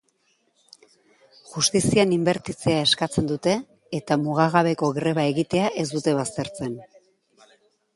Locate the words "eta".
4.01-4.21